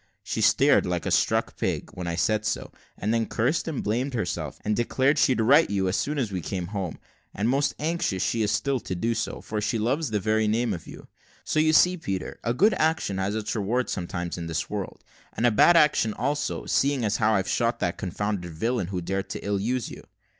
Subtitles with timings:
[0.23, 4.15] She stared like a stuck pig, when I said so, and then cursed and blamed
[4.15, 6.97] herself, and declared she'd right you as soon as we came home;
[7.35, 10.73] and most anxious she is still to do so, for she loves the very name
[10.73, 11.07] of you;
[11.43, 15.03] so you see, Peter, a good action has its reward sometimes in this world,
[15.33, 19.29] and a bad action also, seeing as how I've shot that confounded villain who dared
[19.29, 20.03] to ill use you.